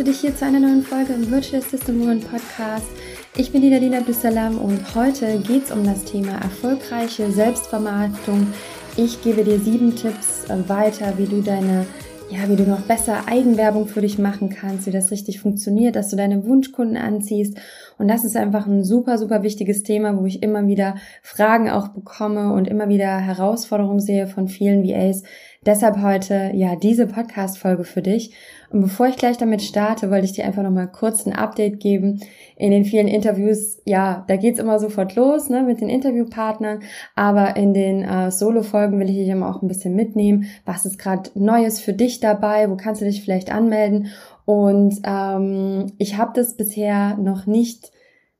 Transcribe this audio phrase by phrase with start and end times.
[0.00, 2.86] begrüße dich hier zu einer neuen Folge im Virtual Assistant Woman Podcast.
[3.36, 8.46] Ich bin die Nadine Abdussalam und heute geht es um das Thema erfolgreiche Selbstvermarktung.
[8.96, 11.84] Ich gebe dir sieben Tipps äh, weiter, wie du deine
[12.30, 16.10] ja, wie du noch besser Eigenwerbung für dich machen kannst, wie das richtig funktioniert, dass
[16.10, 17.58] du deine Wunschkunden anziehst.
[18.00, 21.88] Und das ist einfach ein super, super wichtiges Thema, wo ich immer wieder Fragen auch
[21.88, 25.22] bekomme und immer wieder Herausforderungen sehe von vielen VAs,
[25.66, 28.32] Deshalb heute ja diese Podcast-Folge für dich.
[28.70, 32.20] Und bevor ich gleich damit starte, wollte ich dir einfach nochmal kurz ein Update geben.
[32.56, 36.80] In den vielen Interviews, ja, da geht's immer sofort los ne, mit den Interviewpartnern.
[37.14, 40.46] Aber in den äh, Solo-Folgen will ich dich immer auch ein bisschen mitnehmen.
[40.64, 42.70] Was ist gerade Neues für dich dabei?
[42.70, 44.06] Wo kannst du dich vielleicht anmelden?
[44.50, 47.92] Und ähm, ich habe das bisher noch nicht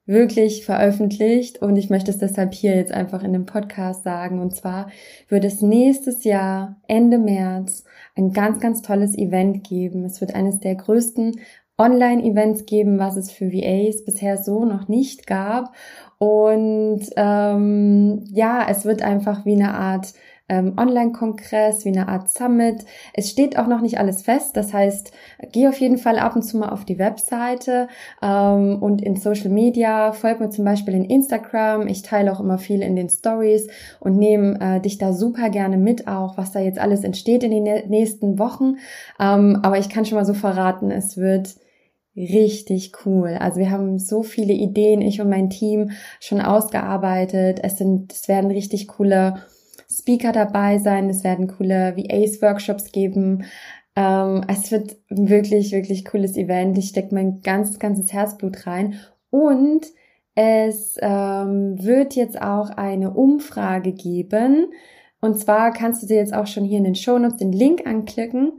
[0.07, 4.41] wirklich veröffentlicht und ich möchte es deshalb hier jetzt einfach in dem Podcast sagen.
[4.41, 4.91] Und zwar
[5.29, 7.85] wird es nächstes Jahr, Ende März,
[8.17, 10.05] ein ganz, ganz tolles Event geben.
[10.05, 11.39] Es wird eines der größten
[11.79, 15.73] Online-Events geben, was es für VAs bisher so noch nicht gab.
[16.19, 20.13] Und ähm, ja, es wird einfach wie eine Art
[20.51, 22.85] ähm, Online-Kongress, wie eine Art Summit.
[23.15, 24.57] Es steht auch noch nicht alles fest.
[24.57, 25.13] Das heißt,
[25.53, 27.89] geh auf jeden Fall ab und zu mal auf die Webseite
[28.21, 30.13] ähm, und in Social Media.
[30.13, 31.87] Folg mir zum Beispiel in Instagram.
[31.87, 33.69] Ich teile auch immer viel in den Stories
[34.01, 37.53] und nehme äh, dich da super gerne mit auch, was da jetzt alles entsteht in
[37.53, 38.77] den nächsten Wochen.
[39.21, 41.55] Ähm, aber ich kann schon mal so verraten, es wird
[42.17, 43.37] richtig cool.
[43.39, 47.61] Also wir haben so viele Ideen, ich und mein Team schon ausgearbeitet.
[47.63, 49.45] Es sind, es werden richtig coole
[49.91, 53.45] Speaker dabei sein, es werden coole VAs-Workshops geben.
[53.97, 56.79] Ähm, es wird wirklich, wirklich cooles Event.
[56.79, 58.95] Ich stecke mein ganz, ganzes Herzblut rein.
[59.31, 59.87] Und
[60.35, 64.73] es ähm, wird jetzt auch eine Umfrage geben.
[65.21, 67.87] Und zwar kannst du dir jetzt auch schon hier in den Show Notes den Link
[67.87, 68.53] anklicken.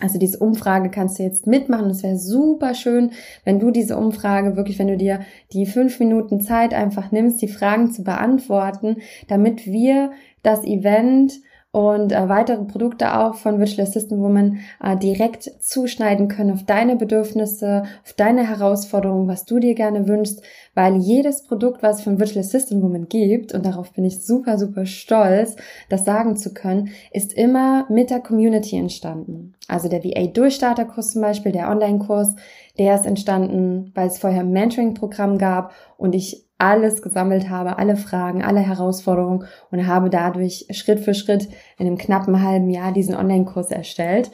[0.00, 1.90] Also diese Umfrage kannst du jetzt mitmachen.
[1.90, 3.10] Es wäre super schön,
[3.44, 5.20] wenn du diese Umfrage wirklich, wenn du dir
[5.52, 11.40] die fünf Minuten Zeit einfach nimmst, die Fragen zu beantworten, damit wir das Event
[11.78, 16.96] und äh, weitere Produkte auch von Virtual Assistant Woman äh, direkt zuschneiden können auf deine
[16.96, 20.42] Bedürfnisse, auf deine Herausforderungen, was du dir gerne wünschst,
[20.74, 24.58] weil jedes Produkt, was es von Virtual Assistant Woman gibt, und darauf bin ich super,
[24.58, 25.54] super stolz,
[25.88, 29.54] das sagen zu können, ist immer mit der Community entstanden.
[29.68, 32.34] Also der VA Durchstarterkurs zum Beispiel, der Online-Kurs,
[32.76, 37.96] der ist entstanden, weil es vorher ein Mentoring-Programm gab und ich alles gesammelt habe, alle
[37.96, 41.48] Fragen, alle Herausforderungen und habe dadurch Schritt für Schritt
[41.78, 44.30] in einem knappen halben Jahr diesen Online-Kurs erstellt.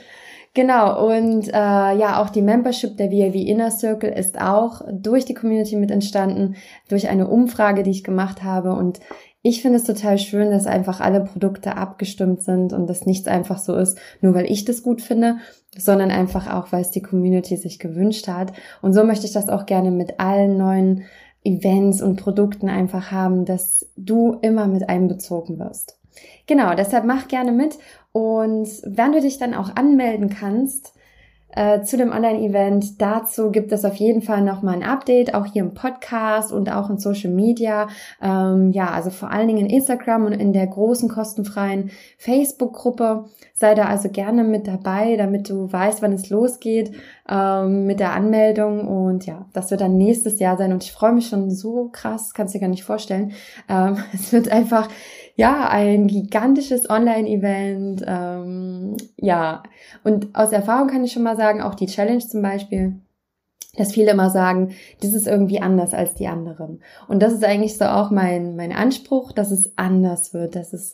[0.55, 5.35] Genau, und äh, ja, auch die Membership der VAV Inner Circle ist auch durch die
[5.35, 6.55] Community mit entstanden,
[6.89, 8.73] durch eine Umfrage, die ich gemacht habe.
[8.73, 9.01] Und
[9.43, 13.59] ich finde es total schön, dass einfach alle Produkte abgestimmt sind und dass nichts einfach
[13.59, 15.39] so ist, nur weil ich das gut finde,
[15.77, 18.53] sondern einfach auch, weil es die Community sich gewünscht hat.
[18.81, 21.03] Und so möchte ich das auch gerne mit allen neuen
[21.45, 25.99] Events und Produkten einfach haben, dass du immer mit einbezogen wirst.
[26.47, 27.79] Genau, deshalb mach gerne mit
[28.13, 30.95] und wenn du dich dann auch anmelden kannst,
[31.55, 33.01] äh, zu dem Online-Event.
[33.01, 36.91] Dazu gibt es auf jeden Fall nochmal ein Update, auch hier im Podcast und auch
[36.91, 37.89] in Social Media.
[38.23, 43.25] Ähm, ja, also vor allen Dingen in Instagram und in der großen kostenfreien Facebook-Gruppe.
[43.53, 46.93] Sei da also gerne mit dabei, damit du weißt, wann es losgeht
[47.29, 48.89] ähm, mit der Anmeldung.
[48.89, 50.73] Und ja, das wird dann nächstes Jahr sein.
[50.73, 53.33] Und ich freue mich schon so krass, kannst dir gar nicht vorstellen.
[53.69, 54.89] Ähm, es wird einfach
[55.37, 58.05] ja, ein gigantisches Online-Event.
[58.07, 59.63] Ähm, ja,
[60.05, 62.95] und aus Erfahrung kann ich schon mal sagen, auch die Challenge zum Beispiel,
[63.77, 66.81] dass viele immer sagen, das ist irgendwie anders als die anderen.
[67.09, 70.93] Und das ist eigentlich so auch mein, mein Anspruch, dass es anders wird, dass es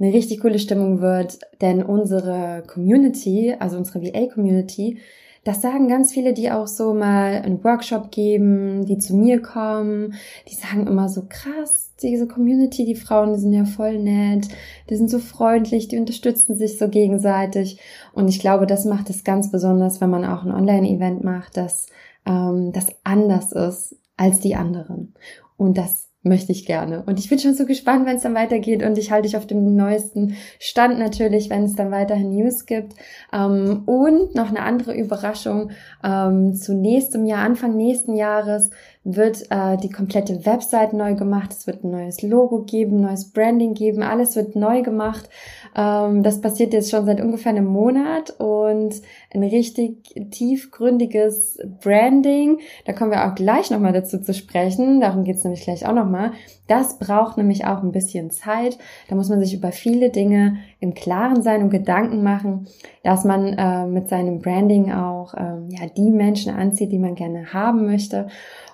[0.00, 4.98] eine richtig coole Stimmung wird, denn unsere Community, also unsere VA-Community,
[5.44, 10.14] das sagen ganz viele, die auch so mal einen Workshop geben, die zu mir kommen.
[10.48, 14.48] Die sagen immer so krass, diese Community, die Frauen, die sind ja voll nett,
[14.88, 17.80] die sind so freundlich, die unterstützen sich so gegenseitig.
[18.12, 21.88] Und ich glaube, das macht es ganz besonders, wenn man auch ein Online-Event macht, dass
[22.24, 25.14] ähm, das anders ist als die anderen.
[25.56, 27.02] Und das möchte ich gerne.
[27.04, 29.46] Und ich bin schon so gespannt, wenn es dann weitergeht und ich halte dich auf
[29.46, 32.94] dem neuesten Stand natürlich, wenn es dann weiterhin News gibt.
[33.32, 35.70] Ähm, und noch eine andere Überraschung,
[36.04, 38.70] ähm, zu nächstem Jahr, Anfang nächsten Jahres
[39.04, 43.74] wird äh, die komplette Website neu gemacht, es wird ein neues Logo geben, neues Branding
[43.74, 45.28] geben, alles wird neu gemacht.
[45.76, 48.94] Ähm, das passiert jetzt schon seit ungefähr einem Monat und
[49.34, 55.42] ein richtig tiefgründiges Branding, da kommen wir auch gleich nochmal dazu zu sprechen, darum geht's
[55.42, 56.32] nämlich gleich auch nochmal.
[56.68, 58.78] Das braucht nämlich auch ein bisschen Zeit,
[59.08, 62.68] da muss man sich über viele Dinge im Klaren sein und Gedanken machen,
[63.02, 67.52] dass man äh, mit seinem Branding auch äh, ja, die Menschen anzieht, die man gerne
[67.52, 68.28] haben möchte.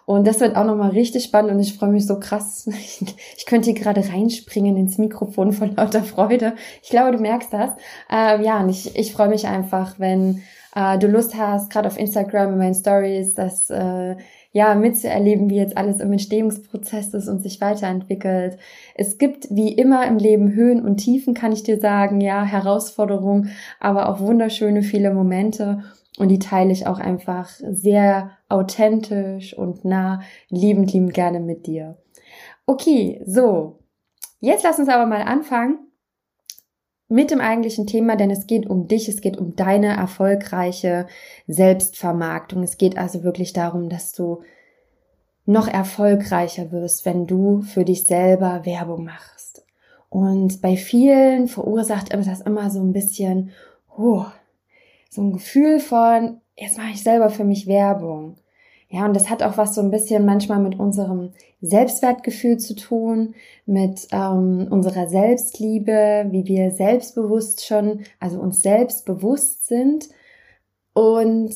[0.09, 2.67] Und das wird auch nochmal richtig spannend und ich freue mich so krass.
[3.37, 6.55] Ich könnte hier gerade reinspringen ins Mikrofon von lauter Freude.
[6.83, 7.73] Ich glaube, du merkst das.
[8.11, 10.43] Äh, ja, und ich, ich freue mich einfach, wenn
[10.75, 14.17] äh, du Lust hast, gerade auf Instagram in meinen Stories, das äh,
[14.53, 18.57] ja mitzuerleben, wie jetzt alles im Entstehungsprozess ist und sich weiterentwickelt.
[18.95, 23.51] Es gibt wie immer im Leben Höhen und Tiefen, kann ich dir sagen, ja, Herausforderungen,
[23.79, 25.85] aber auch wunderschöne viele Momente.
[26.19, 31.97] Und die teile ich auch einfach sehr authentisch und nah, liebend, liebend gerne mit dir.
[32.67, 33.79] Okay, so.
[34.41, 35.79] Jetzt lass uns aber mal anfangen
[37.09, 41.07] mit dem eigentlichen Thema, denn es geht um dich, es geht um deine erfolgreiche
[41.47, 42.63] Selbstvermarktung.
[42.63, 44.43] Es geht also wirklich darum, dass du
[45.47, 49.65] noch erfolgreicher wirst, wenn du für dich selber Werbung machst.
[50.11, 53.51] Und bei vielen verursacht das immer so ein bisschen,
[53.97, 54.27] oh,
[55.09, 58.37] so ein Gefühl von, jetzt mache ich selber für mich Werbung.
[58.91, 63.35] Ja, und das hat auch was so ein bisschen manchmal mit unserem Selbstwertgefühl zu tun,
[63.67, 70.09] mit ähm, unserer Selbstliebe, wie wir selbstbewusst schon, also uns selbst bewusst sind.
[70.95, 71.55] Und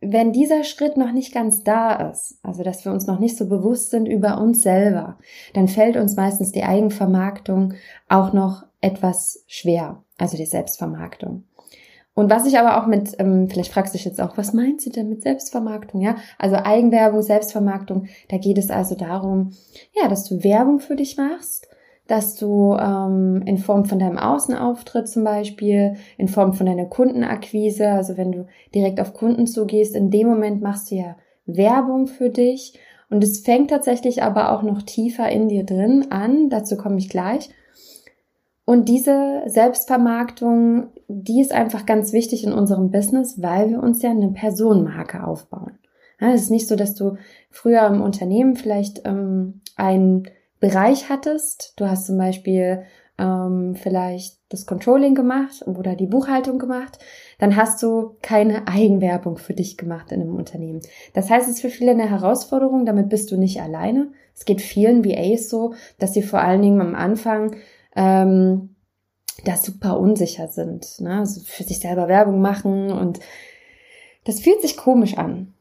[0.00, 3.48] wenn dieser Schritt noch nicht ganz da ist, also dass wir uns noch nicht so
[3.48, 5.18] bewusst sind über uns selber,
[5.54, 7.74] dann fällt uns meistens die Eigenvermarktung
[8.08, 11.44] auch noch etwas schwer, also die Selbstvermarktung.
[12.14, 14.86] Und was ich aber auch mit, ähm, vielleicht fragst du dich jetzt auch, was meinst
[14.86, 16.00] du denn mit Selbstvermarktung?
[16.00, 19.50] Ja, also Eigenwerbung, Selbstvermarktung, da geht es also darum,
[20.00, 21.68] ja, dass du Werbung für dich machst,
[22.06, 27.88] dass du ähm, in Form von deinem Außenauftritt zum Beispiel, in Form von deiner Kundenakquise,
[27.88, 31.16] also wenn du direkt auf Kunden zugehst, in dem Moment machst du ja
[31.46, 32.78] Werbung für dich
[33.10, 37.08] und es fängt tatsächlich aber auch noch tiefer in dir drin an, dazu komme ich
[37.08, 37.50] gleich.
[38.64, 44.10] Und diese Selbstvermarktung, die ist einfach ganz wichtig in unserem Business, weil wir uns ja
[44.10, 45.78] eine Personenmarke aufbauen.
[46.18, 47.16] Es ist nicht so, dass du
[47.50, 50.28] früher im Unternehmen vielleicht ähm, einen
[50.60, 51.74] Bereich hattest.
[51.76, 52.84] Du hast zum Beispiel
[53.18, 56.98] ähm, vielleicht das Controlling gemacht oder die Buchhaltung gemacht.
[57.38, 60.80] Dann hast du keine Eigenwerbung für dich gemacht in einem Unternehmen.
[61.12, 62.86] Das heißt, es ist für viele eine Herausforderung.
[62.86, 64.12] Damit bist du nicht alleine.
[64.34, 67.56] Es geht vielen VAs so, dass sie vor allen Dingen am Anfang
[67.96, 68.74] ähm,
[69.44, 71.18] da super unsicher sind, ne?
[71.20, 73.20] also für sich selber Werbung machen und
[74.24, 75.54] das fühlt sich komisch an.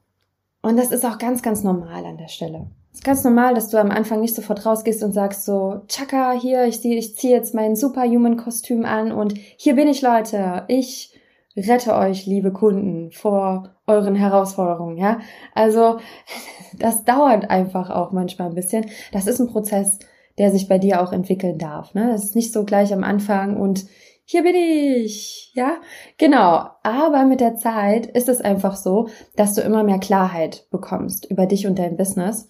[0.61, 2.67] Und das ist auch ganz, ganz normal an der Stelle.
[2.93, 6.31] Es ist ganz normal, dass du am Anfang nicht sofort rausgehst und sagst so, Chaka,
[6.31, 10.63] hier, ich, ich ziehe jetzt mein Superhuman-Kostüm an und hier bin ich, Leute.
[10.67, 11.19] Ich
[11.57, 15.19] rette euch, liebe Kunden, vor euren Herausforderungen, ja.
[15.53, 15.97] Also,
[16.79, 18.85] das dauert einfach auch manchmal ein bisschen.
[19.11, 19.99] Das ist ein Prozess,
[20.37, 21.93] der sich bei dir auch entwickeln darf.
[21.93, 22.09] Ne?
[22.11, 23.85] Das ist nicht so gleich am Anfang und
[24.25, 25.81] hier bin ich, ja,
[26.17, 26.67] genau.
[26.81, 31.45] Aber mit der Zeit ist es einfach so, dass du immer mehr Klarheit bekommst über
[31.45, 32.49] dich und dein Business.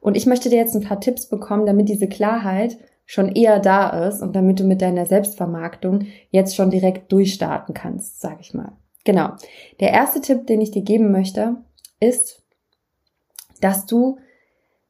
[0.00, 2.76] Und ich möchte dir jetzt ein paar Tipps bekommen, damit diese Klarheit
[3.06, 8.20] schon eher da ist und damit du mit deiner Selbstvermarktung jetzt schon direkt durchstarten kannst,
[8.20, 8.72] sag ich mal.
[9.04, 9.30] Genau.
[9.80, 11.56] Der erste Tipp, den ich dir geben möchte,
[12.00, 12.42] ist,
[13.60, 14.18] dass du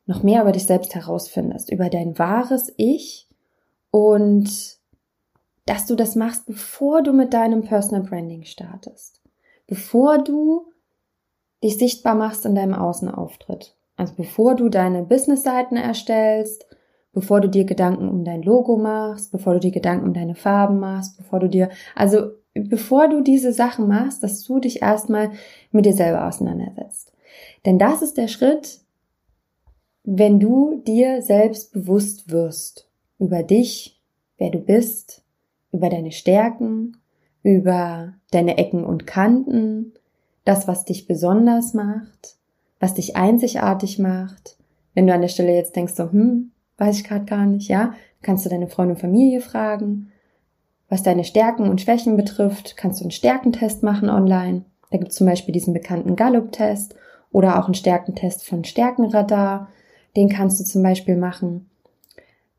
[0.06, 3.28] noch mehr über dich selbst herausfindest, über dein wahres Ich
[3.90, 4.78] und
[5.66, 9.20] dass du das machst, bevor du mit deinem Personal Branding startest,
[9.66, 10.66] bevor du
[11.62, 13.76] dich sichtbar machst in deinem Außenauftritt.
[13.96, 16.66] Also bevor du deine Business-Seiten erstellst,
[17.12, 20.80] bevor du dir Gedanken um dein Logo machst, bevor du dir Gedanken um deine Farben
[20.80, 25.30] machst, bevor du dir, also bevor du diese Sachen machst, dass du dich erstmal
[25.70, 27.12] mit dir selber auseinandersetzt.
[27.64, 28.81] Denn das ist der Schritt,
[30.04, 34.00] wenn du dir selbst bewusst wirst über dich,
[34.38, 35.22] wer du bist,
[35.70, 36.96] über deine Stärken,
[37.42, 39.92] über deine Ecken und Kanten,
[40.44, 42.36] das, was dich besonders macht,
[42.80, 44.56] was dich einzigartig macht.
[44.94, 47.94] Wenn du an der Stelle jetzt denkst, so, hm, weiß ich gerade gar nicht, ja,
[48.22, 50.10] kannst du deine Freunde und Familie fragen.
[50.88, 54.64] Was deine Stärken und Schwächen betrifft, kannst du einen Stärkentest machen online.
[54.90, 56.94] Da gibt es zum Beispiel diesen bekannten Gallup-Test
[57.30, 59.68] oder auch einen Stärkentest von Stärkenradar.
[60.16, 61.70] Den kannst du zum Beispiel machen.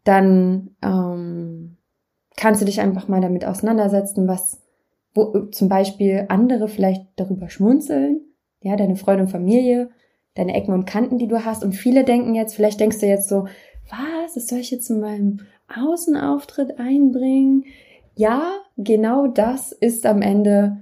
[0.04, 1.78] Dann ähm,
[2.36, 4.64] kannst du dich einfach mal damit auseinandersetzen, was
[5.14, 8.22] wo zum Beispiel andere vielleicht darüber schmunzeln,
[8.62, 9.90] ja, deine Freunde und Familie,
[10.36, 11.64] deine Ecken und Kanten, die du hast.
[11.64, 13.46] Und viele denken jetzt, vielleicht denkst du jetzt so,
[13.90, 15.42] was, das soll ich jetzt in meinem
[15.76, 17.66] Außenauftritt einbringen?
[18.16, 20.78] Ja, genau das ist am Ende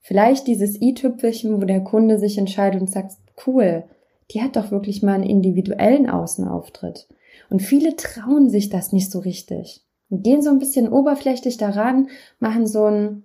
[0.00, 3.12] vielleicht dieses i-Tüpfelchen, wo der Kunde sich entscheidet und sagt,
[3.46, 3.84] cool,
[4.30, 7.08] die hat doch wirklich mal einen individuellen Außenauftritt.
[7.50, 9.84] Und viele trauen sich das nicht so richtig.
[10.08, 13.24] Und gehen so ein bisschen oberflächlich daran, machen so ein,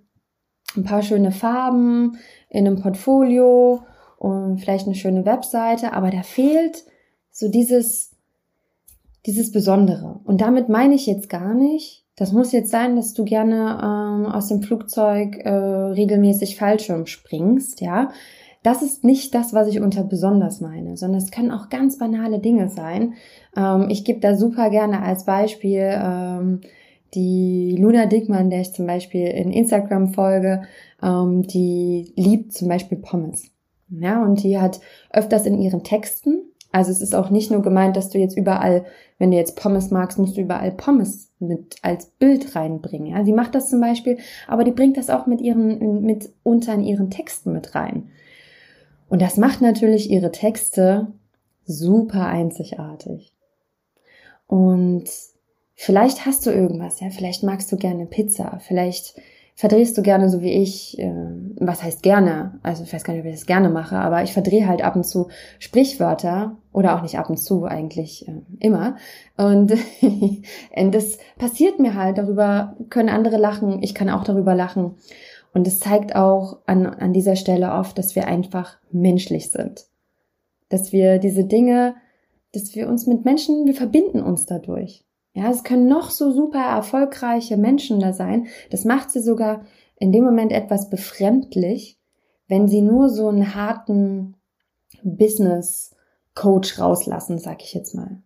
[0.76, 2.18] ein paar schöne Farben
[2.48, 3.82] in einem Portfolio
[4.18, 6.84] und vielleicht eine schöne Webseite, aber da fehlt
[7.30, 8.12] so dieses,
[9.26, 10.20] dieses Besondere.
[10.24, 14.26] Und damit meine ich jetzt gar nicht, das muss jetzt sein, dass du gerne ähm,
[14.26, 18.12] aus dem Flugzeug äh, regelmäßig Fallschirm springst, ja.
[18.62, 22.38] Das ist nicht das, was ich unter besonders meine, sondern es können auch ganz banale
[22.38, 23.14] Dinge sein.
[23.56, 26.60] Ähm, ich gebe da super gerne als Beispiel ähm,
[27.14, 30.62] die Luna Dickmann, der ich zum Beispiel in Instagram folge,
[31.02, 33.50] ähm, die liebt zum Beispiel Pommes.
[33.88, 37.96] Ja, und die hat öfters in ihren Texten, also es ist auch nicht nur gemeint,
[37.96, 38.86] dass du jetzt überall,
[39.18, 43.08] wenn du jetzt Pommes magst, musst du überall Pommes mit als Bild reinbringen.
[43.08, 44.16] Ja, sie macht das zum Beispiel,
[44.48, 48.08] aber die bringt das auch mit ihren, mit unter in ihren Texten mit rein.
[49.12, 51.08] Und das macht natürlich ihre Texte
[51.66, 53.34] super einzigartig.
[54.46, 55.04] Und
[55.74, 59.20] vielleicht hast du irgendwas, ja, vielleicht magst du gerne Pizza, vielleicht
[59.54, 61.12] verdrehst du gerne so wie ich, äh,
[61.56, 64.32] was heißt gerne, also ich weiß gar nicht, ob ich das gerne mache, aber ich
[64.32, 65.28] verdrehe halt ab und zu
[65.58, 68.96] Sprichwörter oder auch nicht ab und zu, eigentlich äh, immer.
[69.36, 69.74] Und
[70.90, 74.94] das passiert mir halt, darüber können andere lachen, ich kann auch darüber lachen.
[75.54, 79.86] Und es zeigt auch an, an dieser Stelle oft, dass wir einfach menschlich sind.
[80.68, 81.94] Dass wir diese Dinge,
[82.52, 85.04] dass wir uns mit Menschen, wir verbinden uns dadurch.
[85.34, 88.48] Ja, es können noch so super erfolgreiche Menschen da sein.
[88.70, 89.64] Das macht sie sogar
[89.96, 91.98] in dem Moment etwas befremdlich,
[92.48, 94.36] wenn sie nur so einen harten
[95.02, 95.94] Business
[96.34, 98.22] Coach rauslassen, sag ich jetzt mal.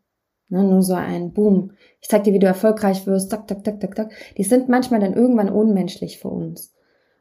[0.49, 1.73] Ne, nur so ein Boom.
[2.01, 3.31] Ich zeig dir, wie du erfolgreich wirst.
[3.31, 4.13] Tak, tak, tak, tak, tak.
[4.37, 6.76] Die sind manchmal dann irgendwann unmenschlich für uns.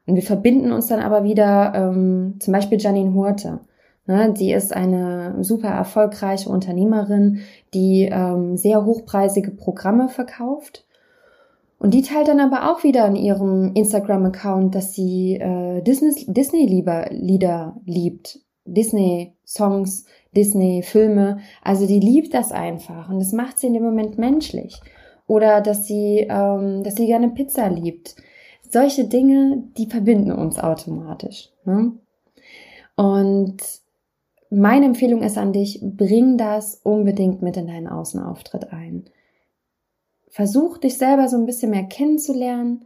[0.06, 3.60] Und wir verbinden uns dann aber wieder, ähm, zum Beispiel Janine Hurte.
[4.08, 7.40] Ne, die ist eine super erfolgreiche Unternehmerin,
[7.74, 10.86] die ähm, sehr hochpreisige Programme verkauft.
[11.78, 18.40] Und die teilt dann aber auch wieder in ihrem Instagram-Account, dass sie äh, Disney-Lieder liebt.
[18.64, 21.38] Disney-Songs, Disney-Filme.
[21.62, 24.80] Also die liebt das einfach und das macht sie in dem Moment menschlich.
[25.26, 28.16] Oder dass sie, ähm, dass sie gerne Pizza liebt.
[28.70, 31.50] Solche Dinge, die verbinden uns automatisch.
[31.64, 31.92] Ne?
[32.96, 33.58] Und
[34.50, 39.04] meine Empfehlung ist an dich, bring das unbedingt mit in deinen Außenauftritt ein.
[40.28, 42.84] Versuch dich selber so ein bisschen mehr kennenzulernen.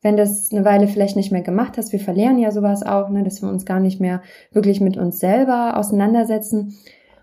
[0.00, 3.22] Wenn das eine Weile vielleicht nicht mehr gemacht hast, wir verlieren ja sowas auch, ne,
[3.22, 6.76] dass wir uns gar nicht mehr wirklich mit uns selber auseinandersetzen.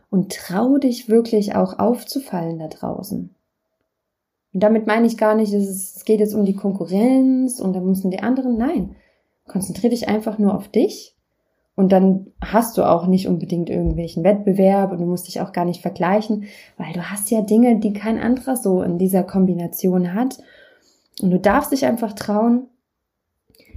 [0.10, 3.36] Und trau dich wirklich auch aufzufallen da draußen.
[4.54, 8.12] Und damit meine ich gar nicht, es geht jetzt um die Konkurrenz und da müssen
[8.12, 8.58] die anderen.
[8.58, 8.96] Nein.
[9.48, 11.16] Konzentriere dich einfach nur auf dich
[11.80, 15.64] und dann hast du auch nicht unbedingt irgendwelchen Wettbewerb und du musst dich auch gar
[15.64, 16.44] nicht vergleichen,
[16.76, 20.40] weil du hast ja Dinge, die kein anderer so in dieser Kombination hat.
[21.22, 22.68] Und du darfst dich einfach trauen,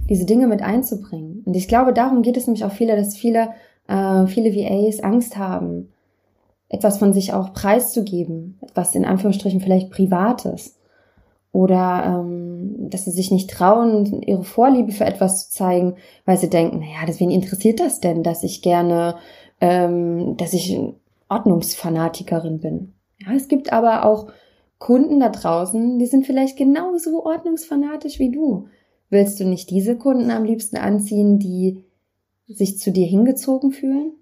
[0.09, 1.43] diese Dinge mit einzubringen.
[1.45, 3.51] Und ich glaube, darum geht es nämlich auch viele, dass viele,
[3.87, 5.92] äh, viele VAs Angst haben,
[6.69, 10.77] etwas von sich auch preiszugeben, etwas in Anführungsstrichen vielleicht Privates
[11.53, 16.49] oder ähm, dass sie sich nicht trauen, ihre Vorliebe für etwas zu zeigen, weil sie
[16.49, 19.15] denken, naja, deswegen interessiert das denn, dass ich gerne,
[19.61, 20.75] ähm, dass ich
[21.29, 22.93] Ordnungsfanatikerin bin.
[23.19, 24.27] Ja, es gibt aber auch
[24.79, 28.67] Kunden da draußen, die sind vielleicht genauso ordnungsfanatisch wie du.
[29.09, 31.83] Willst du nicht diese Kunden am liebsten anziehen, die
[32.47, 34.13] sich zu dir hingezogen fühlen?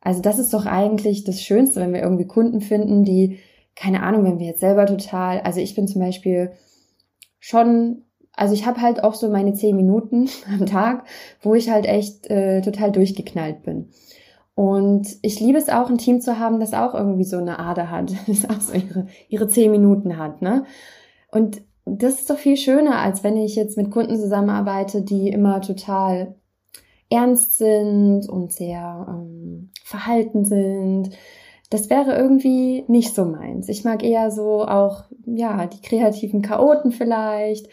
[0.00, 3.38] Also das ist doch eigentlich das Schönste, wenn wir irgendwie Kunden finden, die
[3.76, 6.52] keine Ahnung, wenn wir jetzt selber total, also ich bin zum Beispiel
[7.38, 11.04] schon, also ich habe halt auch so meine zehn Minuten am Tag,
[11.42, 13.90] wo ich halt echt äh, total durchgeknallt bin.
[14.54, 17.90] Und ich liebe es auch, ein Team zu haben, das auch irgendwie so eine Ader
[17.90, 20.64] hat, das auch so ihre, ihre zehn Minuten hat, ne?
[21.30, 25.60] Und das ist doch viel schöner, als wenn ich jetzt mit Kunden zusammenarbeite, die immer
[25.60, 26.34] total
[27.10, 31.10] ernst sind und sehr ähm, verhalten sind,
[31.70, 33.68] das wäre irgendwie nicht so meins.
[33.68, 37.68] Ich mag eher so auch, ja, die kreativen Chaoten vielleicht,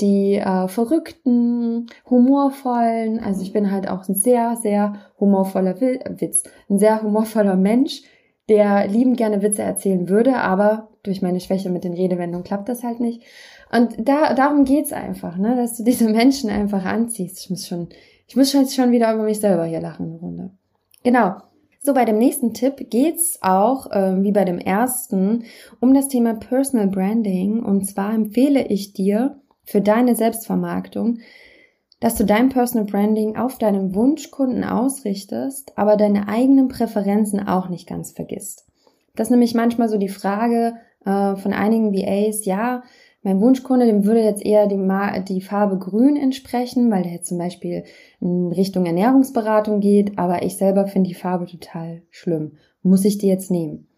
[0.00, 3.20] die äh, verrückten, humorvollen.
[3.20, 8.02] Also ich bin halt auch ein sehr, sehr humorvoller Witz, ein sehr humorvoller Mensch,
[8.48, 12.82] der liebend gerne Witze erzählen würde, aber durch meine Schwäche mit den Redewendungen klappt das
[12.82, 13.22] halt nicht.
[13.70, 17.40] Und da, darum geht's einfach, ne, dass du diese Menschen einfach anziehst.
[17.40, 17.88] Ich muss schon,
[18.28, 20.50] ich muss schon, schon wieder über mich selber hier lachen eine Runde.
[21.02, 21.36] Genau.
[21.80, 25.44] So, bei dem nächsten Tipp geht's auch, äh, wie bei dem ersten,
[25.80, 27.62] um das Thema Personal Branding.
[27.62, 31.20] Und zwar empfehle ich dir für deine Selbstvermarktung,
[32.00, 37.88] dass du dein Personal Branding auf deinen Wunschkunden ausrichtest, aber deine eigenen Präferenzen auch nicht
[37.88, 38.66] ganz vergisst.
[39.16, 42.82] Das ist nämlich manchmal so die Frage äh, von einigen VAs, ja,
[43.22, 44.78] mein Wunschkunde, dem würde jetzt eher die,
[45.28, 47.84] die, Farbe grün entsprechen, weil der jetzt zum Beispiel
[48.20, 52.52] in Richtung Ernährungsberatung geht, aber ich selber finde die Farbe total schlimm.
[52.82, 53.88] Muss ich die jetzt nehmen?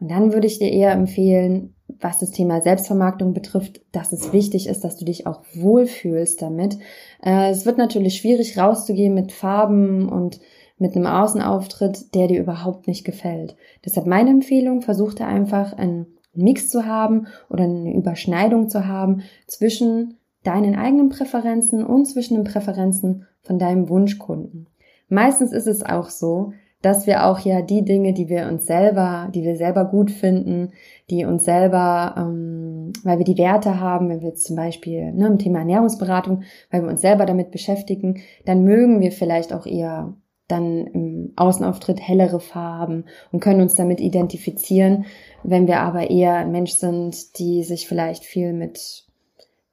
[0.00, 4.66] Und dann würde ich dir eher empfehlen, was das Thema Selbstvermarktung betrifft, dass es wichtig
[4.66, 6.78] ist, dass du dich auch wohlfühlst damit.
[7.22, 10.40] Äh, es wird natürlich schwierig rauszugehen mit Farben und
[10.78, 13.56] mit einem Außenauftritt, der dir überhaupt nicht gefällt.
[13.84, 19.22] Deshalb meine Empfehlung, versuch da einfach einen Mix zu haben oder eine Überschneidung zu haben
[19.46, 24.68] zwischen deinen eigenen Präferenzen und zwischen den Präferenzen von deinem Wunschkunden.
[25.08, 26.52] Meistens ist es auch so,
[26.84, 30.72] dass wir auch ja die Dinge, die wir uns selber, die wir selber gut finden,
[31.08, 35.28] die uns selber, ähm, weil wir die Werte haben, wenn wir jetzt zum Beispiel ne,
[35.28, 40.14] im Thema Ernährungsberatung, weil wir uns selber damit beschäftigen, dann mögen wir vielleicht auch eher
[40.46, 45.06] dann im Außenauftritt hellere Farben und können uns damit identifizieren.
[45.44, 49.04] Wenn wir aber eher ein Mensch sind, die sich vielleicht viel mit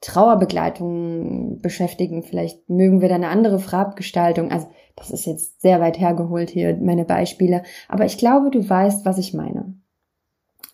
[0.01, 4.51] Trauerbegleitung beschäftigen, vielleicht mögen wir dann eine andere Farbgestaltung.
[4.51, 7.63] Also das ist jetzt sehr weit hergeholt hier, meine Beispiele.
[7.87, 9.73] Aber ich glaube, du weißt, was ich meine.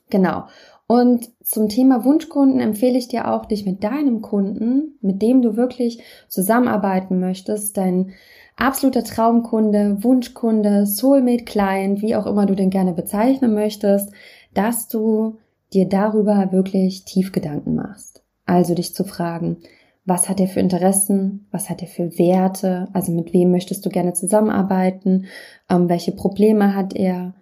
[0.09, 0.45] Genau.
[0.87, 5.57] Und zum Thema Wunschkunden empfehle ich dir auch, dich mit deinem Kunden, mit dem du
[5.57, 8.13] wirklich zusammenarbeiten möchtest, dein
[8.55, 14.11] absoluter Traumkunde, Wunschkunde, Soulmate Client, wie auch immer du den gerne bezeichnen möchtest,
[14.57, 15.37] dass du
[15.73, 18.23] dir darüber wirklich tief Gedanken machst.
[18.45, 19.57] Also dich zu fragen,
[20.05, 23.89] was hat er für Interessen, was hat er für Werte, also mit wem möchtest du
[23.89, 25.25] gerne zusammenarbeiten,
[25.69, 27.35] ähm, welche Probleme hat er,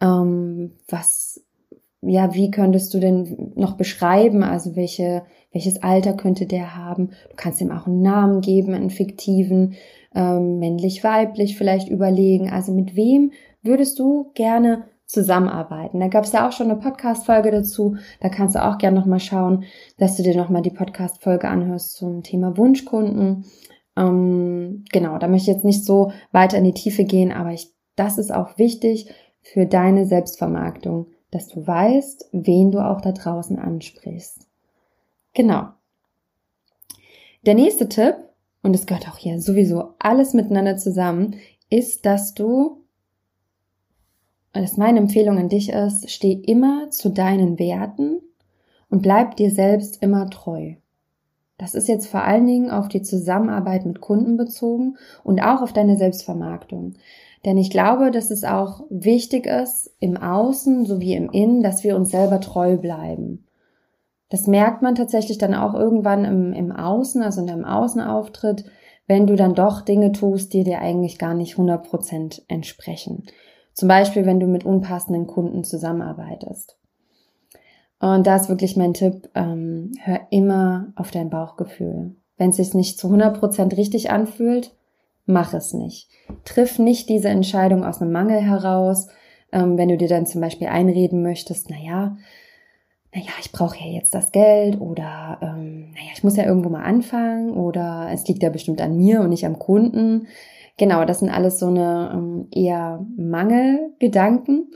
[0.00, 1.44] ähm, was,
[2.00, 7.08] ja, wie könntest du denn noch beschreiben, also welche, welches Alter könnte der haben?
[7.30, 9.74] Du kannst ihm auch einen Namen geben, einen fiktiven,
[10.14, 12.48] ähm, männlich, weiblich vielleicht überlegen.
[12.48, 15.98] Also mit wem würdest du gerne zusammenarbeiten?
[15.98, 17.96] Da gab es ja auch schon eine Podcast-Folge dazu.
[18.20, 19.64] Da kannst du auch gerne nochmal schauen,
[19.98, 23.44] dass du dir nochmal die Podcast-Folge anhörst zum Thema Wunschkunden.
[23.96, 27.72] Ähm, genau, da möchte ich jetzt nicht so weiter in die Tiefe gehen, aber ich,
[27.96, 33.58] das ist auch wichtig für deine Selbstvermarktung, dass du weißt, wen du auch da draußen
[33.58, 34.46] ansprichst.
[35.34, 35.68] Genau.
[37.44, 38.14] Der nächste Tipp
[38.62, 41.36] und es gehört auch hier sowieso alles miteinander zusammen,
[41.70, 42.77] ist, dass du,
[44.54, 48.20] und das meine Empfehlung an dich ist, steh immer zu deinen Werten
[48.88, 50.74] und bleib dir selbst immer treu.
[51.58, 55.72] Das ist jetzt vor allen Dingen auf die Zusammenarbeit mit Kunden bezogen und auch auf
[55.72, 56.94] deine Selbstvermarktung.
[57.44, 61.96] Denn ich glaube, dass es auch wichtig ist, im Außen sowie im Innen, dass wir
[61.96, 63.44] uns selber treu bleiben.
[64.28, 68.64] Das merkt man tatsächlich dann auch irgendwann im, im Außen, also in deinem Außenauftritt,
[69.06, 73.24] wenn du dann doch Dinge tust, die dir eigentlich gar nicht 100% entsprechen.
[73.78, 76.76] Zum Beispiel, wenn du mit unpassenden Kunden zusammenarbeitest.
[78.00, 82.16] Und da ist wirklich mein Tipp, ähm, hör immer auf dein Bauchgefühl.
[82.36, 84.74] Wenn es sich nicht zu 100% richtig anfühlt,
[85.26, 86.08] mach es nicht.
[86.44, 89.06] Triff nicht diese Entscheidung aus einem Mangel heraus,
[89.52, 92.16] ähm, wenn du dir dann zum Beispiel einreden möchtest, na ja,
[93.14, 96.82] naja, ich brauche ja jetzt das Geld oder ähm, naja, ich muss ja irgendwo mal
[96.82, 100.26] anfangen oder es liegt ja bestimmt an mir und nicht am Kunden.
[100.78, 104.70] Genau, das sind alles so eine ähm, eher Mangelgedanken.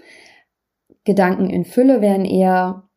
[1.05, 2.89] Gedanken in Fülle wären eher,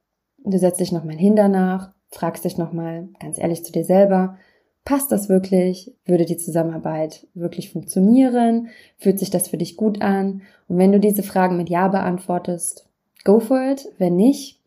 [0.43, 4.37] du setzt dich nochmal hin danach, fragst dich nochmal ganz ehrlich zu dir selber,
[4.85, 5.95] passt das wirklich?
[6.05, 8.69] Würde die Zusammenarbeit wirklich funktionieren?
[8.97, 10.41] Fühlt sich das für dich gut an?
[10.67, 12.89] Und wenn du diese Fragen mit Ja beantwortest,
[13.23, 13.87] go for it.
[13.99, 14.61] Wenn nicht,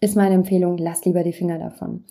[0.00, 2.04] ist meine Empfehlung, lass lieber die Finger davon.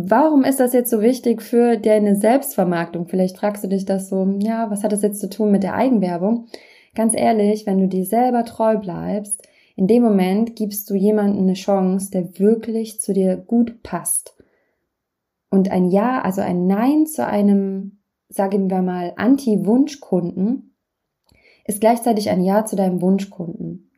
[0.00, 3.08] Warum ist das jetzt so wichtig für deine Selbstvermarktung?
[3.08, 5.74] Vielleicht fragst du dich das so, ja, was hat das jetzt zu tun mit der
[5.74, 6.46] Eigenwerbung?
[6.94, 11.54] Ganz ehrlich, wenn du dir selber treu bleibst, in dem Moment gibst du jemandem eine
[11.54, 14.36] Chance, der wirklich zu dir gut passt.
[15.50, 20.76] Und ein Ja, also ein Nein zu einem, sagen wir mal, Anti-Wunschkunden,
[21.64, 23.90] ist gleichzeitig ein Ja zu deinem Wunschkunden.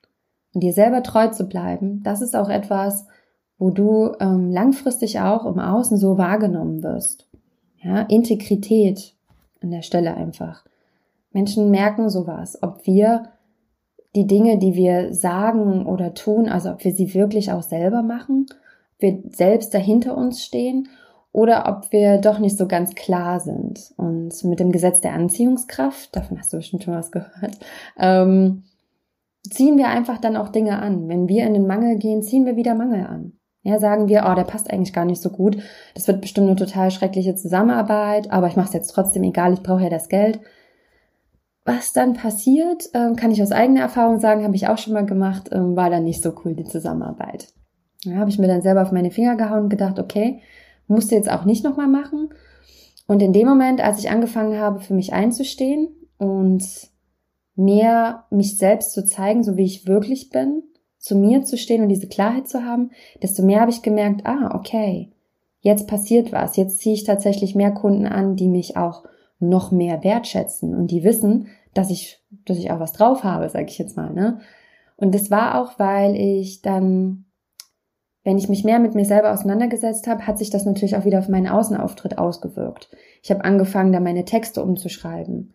[0.54, 3.06] Und dir selber treu zu bleiben, das ist auch etwas,
[3.60, 7.28] wo du ähm, langfristig auch im Außen so wahrgenommen wirst.
[7.82, 9.14] Ja, Integrität
[9.62, 10.64] an der Stelle einfach.
[11.30, 13.28] Menschen merken sowas, ob wir
[14.16, 18.46] die Dinge, die wir sagen oder tun, also ob wir sie wirklich auch selber machen,
[18.98, 20.88] wir selbst dahinter uns stehen
[21.30, 23.92] oder ob wir doch nicht so ganz klar sind.
[23.96, 27.58] Und mit dem Gesetz der Anziehungskraft, davon hast du bestimmt schon was gehört,
[27.98, 28.64] ähm,
[29.48, 31.08] ziehen wir einfach dann auch Dinge an.
[31.08, 33.32] Wenn wir in den Mangel gehen, ziehen wir wieder Mangel an.
[33.62, 35.58] Ja, sagen wir, oh, der passt eigentlich gar nicht so gut.
[35.94, 39.62] Das wird bestimmt eine total schreckliche Zusammenarbeit, aber ich mache es jetzt trotzdem egal, ich
[39.62, 40.40] brauche ja das Geld.
[41.66, 45.04] Was dann passiert, ähm, kann ich aus eigener Erfahrung sagen, habe ich auch schon mal
[45.04, 47.52] gemacht, ähm, war dann nicht so cool, die Zusammenarbeit.
[48.04, 50.40] Da habe ich mir dann selber auf meine Finger gehauen und gedacht, okay,
[50.86, 52.30] musst du jetzt auch nicht nochmal machen.
[53.06, 56.64] Und in dem Moment, als ich angefangen habe, für mich einzustehen und
[57.56, 60.62] mehr mich selbst zu zeigen, so wie ich wirklich bin,
[61.00, 62.90] zu mir zu stehen und diese Klarheit zu haben,
[63.22, 65.10] desto mehr habe ich gemerkt, ah, okay,
[65.60, 69.04] jetzt passiert was, jetzt ziehe ich tatsächlich mehr Kunden an, die mich auch
[69.38, 73.66] noch mehr wertschätzen und die wissen, dass ich, dass ich auch was drauf habe, sage
[73.68, 74.40] ich jetzt mal, ne?
[74.96, 77.24] Und das war auch, weil ich dann,
[78.22, 81.20] wenn ich mich mehr mit mir selber auseinandergesetzt habe, hat sich das natürlich auch wieder
[81.20, 82.90] auf meinen Außenauftritt ausgewirkt.
[83.22, 85.54] Ich habe angefangen, da meine Texte umzuschreiben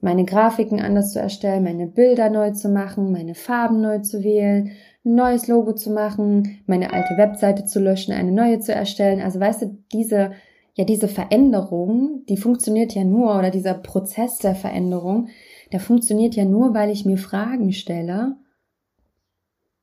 [0.00, 4.72] meine Grafiken anders zu erstellen, meine Bilder neu zu machen, meine Farben neu zu wählen,
[5.04, 9.20] ein neues Logo zu machen, meine alte Webseite zu löschen, eine neue zu erstellen.
[9.20, 10.32] Also weißt du, diese,
[10.74, 15.28] ja, diese Veränderung, die funktioniert ja nur, oder dieser Prozess der Veränderung,
[15.72, 18.36] der funktioniert ja nur, weil ich mir Fragen stelle,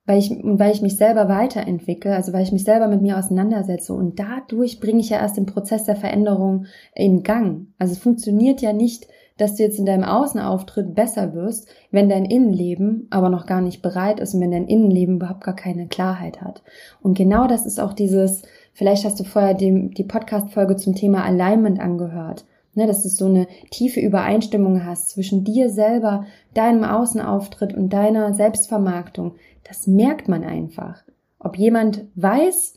[0.05, 3.93] weil ich, weil ich mich selber weiterentwickle, also weil ich mich selber mit mir auseinandersetze
[3.93, 7.67] und dadurch bringe ich ja erst den Prozess der Veränderung in Gang.
[7.77, 12.25] Also es funktioniert ja nicht, dass du jetzt in deinem Außenauftritt besser wirst, wenn dein
[12.25, 16.41] Innenleben aber noch gar nicht bereit ist und wenn dein Innenleben überhaupt gar keine Klarheit
[16.41, 16.63] hat.
[17.01, 18.41] Und genau das ist auch dieses,
[18.73, 22.45] vielleicht hast du vorher die, die Podcast-Folge zum Thema Alignment angehört.
[22.73, 28.35] Ne, dass du so eine tiefe Übereinstimmung hast zwischen dir selber, deinem Außenauftritt und deiner
[28.35, 29.33] Selbstvermarktung.
[29.63, 31.01] Das merkt man einfach.
[31.39, 32.75] Ob jemand weiß,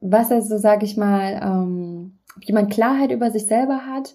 [0.00, 4.14] was er so, sag ich mal, ähm, ob jemand Klarheit über sich selber hat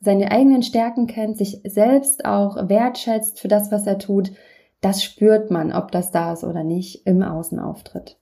[0.00, 4.32] seine eigenen Stärken kennt, sich selbst auch wertschätzt für das, was er tut,
[4.80, 8.18] das spürt man, ob das da ist oder nicht, im Außenauftritt.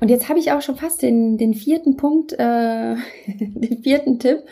[0.00, 4.44] Und jetzt habe ich auch schon fast den, den vierten Punkt, äh, den vierten Tipp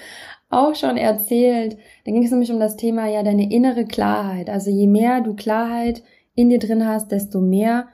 [0.49, 1.77] auch schon erzählt.
[2.05, 4.49] Da ging es nämlich um das Thema ja deine innere Klarheit.
[4.49, 6.03] Also je mehr du Klarheit
[6.35, 7.89] in dir drin hast, desto mehr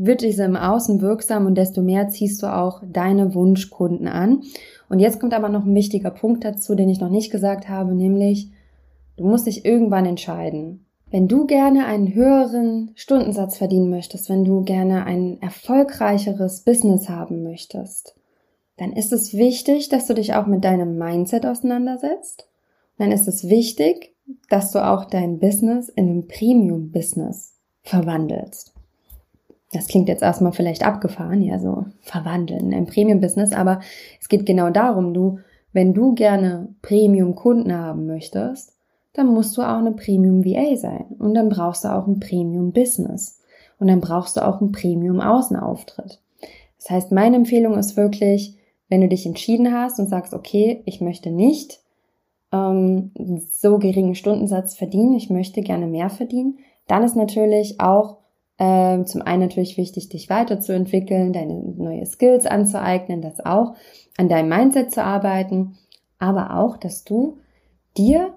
[0.00, 4.42] wird diese im Außen wirksam und desto mehr ziehst du auch deine Wunschkunden an.
[4.88, 7.94] Und jetzt kommt aber noch ein wichtiger Punkt dazu, den ich noch nicht gesagt habe,
[7.94, 8.48] nämlich
[9.16, 10.86] du musst dich irgendwann entscheiden.
[11.10, 17.42] Wenn du gerne einen höheren Stundensatz verdienen möchtest, wenn du gerne ein erfolgreicheres Business haben
[17.42, 18.14] möchtest,
[18.76, 22.48] dann ist es wichtig, dass du dich auch mit deinem Mindset auseinandersetzt.
[22.98, 24.14] Dann ist es wichtig,
[24.48, 28.77] dass du auch dein Business in ein Premium-Business verwandelst
[29.72, 33.80] das klingt jetzt erstmal vielleicht abgefahren, ja, so verwandeln in ein Premium-Business, aber
[34.20, 35.38] es geht genau darum, du,
[35.72, 38.72] wenn du gerne Premium-Kunden haben möchtest,
[39.12, 43.40] dann musst du auch eine Premium-VA sein und dann brauchst du auch ein Premium-Business
[43.78, 46.20] und dann brauchst du auch einen Premium-Außenauftritt.
[46.78, 48.56] Das heißt, meine Empfehlung ist wirklich,
[48.88, 51.80] wenn du dich entschieden hast und sagst, okay, ich möchte nicht
[52.52, 53.10] ähm,
[53.50, 58.17] so geringen Stundensatz verdienen, ich möchte gerne mehr verdienen, dann ist natürlich auch
[58.58, 63.74] ähm, zum einen natürlich wichtig, dich weiterzuentwickeln, deine neue Skills anzueignen, das auch,
[64.16, 65.76] an deinem Mindset zu arbeiten,
[66.18, 67.38] aber auch, dass du
[67.96, 68.34] dir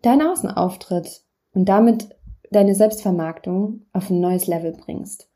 [0.00, 1.22] deinen Außenauftritt
[1.54, 2.08] und damit
[2.50, 5.28] deine Selbstvermarktung auf ein neues Level bringst.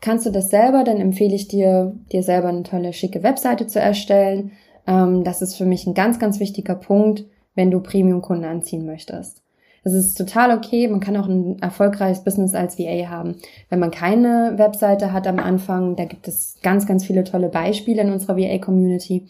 [0.00, 3.80] Kannst du das selber, dann empfehle ich dir, dir selber eine tolle, schicke Webseite zu
[3.80, 4.52] erstellen.
[4.86, 9.43] Ähm, das ist für mich ein ganz, ganz wichtiger Punkt, wenn du Premium-Kunden anziehen möchtest.
[9.84, 10.88] Es ist total okay.
[10.88, 13.36] Man kann auch ein erfolgreiches Business als VA haben.
[13.68, 18.02] Wenn man keine Webseite hat am Anfang, da gibt es ganz, ganz viele tolle Beispiele
[18.02, 19.28] in unserer VA-Community.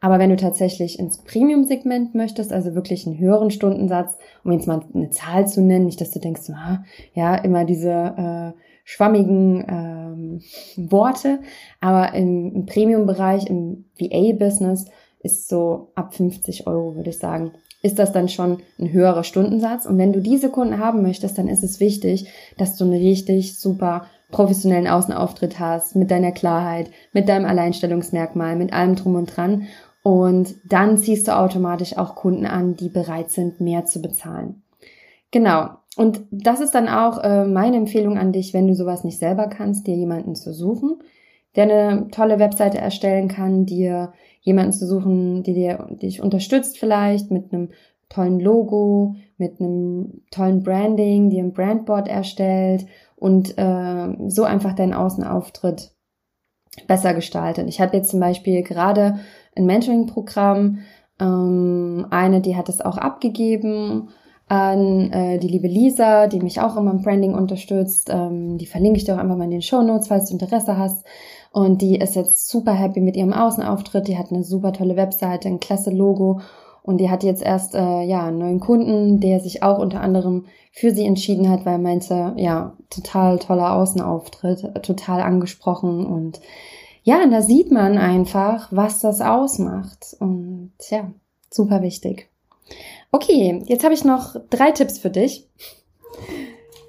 [0.00, 4.80] Aber wenn du tatsächlich ins Premium-Segment möchtest, also wirklich einen höheren Stundensatz, um jetzt mal
[4.92, 6.82] eine Zahl zu nennen, nicht, dass du denkst, ah,
[7.14, 11.38] ja, immer diese äh, schwammigen ähm, Worte,
[11.80, 14.86] aber im, im Premium-Bereich, im VA-Business
[15.20, 17.52] ist so ab 50 Euro, würde ich sagen,
[17.82, 19.86] ist das dann schon ein höherer Stundensatz.
[19.86, 23.58] Und wenn du diese Kunden haben möchtest, dann ist es wichtig, dass du einen richtig
[23.58, 29.66] super professionellen Außenauftritt hast, mit deiner Klarheit, mit deinem Alleinstellungsmerkmal, mit allem drum und dran.
[30.02, 34.62] Und dann ziehst du automatisch auch Kunden an, die bereit sind, mehr zu bezahlen.
[35.30, 35.70] Genau.
[35.96, 39.48] Und das ist dann auch äh, meine Empfehlung an dich, wenn du sowas nicht selber
[39.48, 41.02] kannst, dir jemanden zu suchen,
[41.54, 47.30] der eine tolle Webseite erstellen kann, dir jemanden zu suchen, die dir dich unterstützt vielleicht
[47.30, 47.70] mit einem
[48.08, 54.94] tollen Logo, mit einem tollen Branding, dir ein Brandboard erstellt und äh, so einfach deinen
[54.94, 55.92] Außenauftritt
[56.86, 57.68] besser gestaltet.
[57.68, 59.20] Ich habe jetzt zum Beispiel gerade
[59.56, 60.80] ein Mentoring-Programm,
[61.20, 64.08] ähm, eine, die hat es auch abgegeben
[64.48, 68.10] an äh, die liebe Lisa, die mich auch immer im Branding unterstützt.
[68.12, 70.76] Ähm, die verlinke ich dir auch einfach mal in den Show Notes, falls du Interesse
[70.76, 71.06] hast.
[71.52, 74.08] Und die ist jetzt super happy mit ihrem Außenauftritt.
[74.08, 76.40] Die hat eine super tolle Webseite, ein klasse Logo.
[76.82, 80.46] Und die hat jetzt erst äh, ja einen neuen Kunden, der sich auch unter anderem
[80.72, 86.40] für sie entschieden hat, weil er meinte, ja, total toller Außenauftritt, total angesprochen und
[87.04, 90.16] ja, da sieht man einfach, was das ausmacht.
[90.20, 91.10] Und ja,
[91.50, 92.30] super wichtig.
[93.10, 95.48] Okay, jetzt habe ich noch drei Tipps für dich.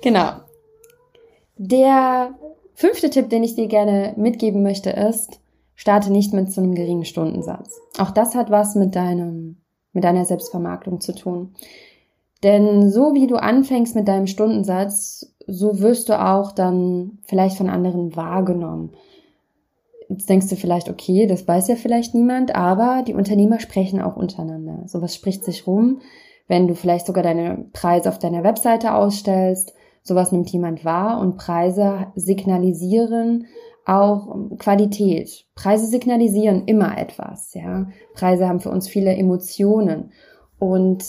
[0.02, 0.34] Genau.
[1.58, 2.36] Der
[2.84, 5.40] fünfte Tipp, den ich dir gerne mitgeben möchte, ist,
[5.74, 7.80] starte nicht mit so einem geringen Stundensatz.
[7.98, 9.62] Auch das hat was mit deinem,
[9.94, 11.56] mit deiner Selbstvermarktung zu tun.
[12.44, 17.70] Denn so wie du anfängst mit deinem Stundensatz, so wirst du auch dann vielleicht von
[17.70, 18.92] anderen wahrgenommen.
[20.10, 24.18] Jetzt denkst du vielleicht, okay, das weiß ja vielleicht niemand, aber die Unternehmer sprechen auch
[24.18, 24.84] untereinander.
[24.88, 26.02] Sowas spricht sich rum,
[26.50, 29.74] wenn du vielleicht sogar deine Preise auf deiner Webseite ausstellst.
[30.04, 33.48] Sowas nimmt jemand wahr und Preise signalisieren
[33.86, 35.46] auch Qualität.
[35.56, 37.88] Preise signalisieren immer etwas, ja.
[38.14, 40.12] Preise haben für uns viele Emotionen
[40.60, 41.04] und